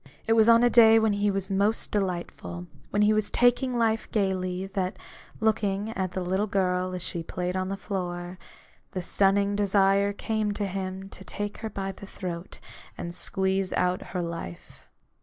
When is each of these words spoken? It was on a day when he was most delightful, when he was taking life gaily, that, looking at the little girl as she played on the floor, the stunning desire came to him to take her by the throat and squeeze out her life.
It 0.25 0.33
was 0.33 0.49
on 0.49 0.63
a 0.63 0.69
day 0.71 0.97
when 0.97 1.13
he 1.13 1.29
was 1.29 1.51
most 1.51 1.91
delightful, 1.91 2.65
when 2.89 3.03
he 3.03 3.13
was 3.13 3.29
taking 3.29 3.77
life 3.77 4.09
gaily, 4.11 4.65
that, 4.65 4.97
looking 5.39 5.91
at 5.91 6.13
the 6.13 6.23
little 6.23 6.47
girl 6.47 6.95
as 6.95 7.03
she 7.03 7.21
played 7.21 7.55
on 7.55 7.69
the 7.69 7.77
floor, 7.77 8.39
the 8.93 9.03
stunning 9.03 9.55
desire 9.55 10.11
came 10.11 10.53
to 10.53 10.65
him 10.65 11.07
to 11.09 11.23
take 11.23 11.59
her 11.59 11.69
by 11.69 11.91
the 11.91 12.07
throat 12.07 12.57
and 12.97 13.13
squeeze 13.13 13.73
out 13.73 14.01
her 14.05 14.23
life. 14.23 14.87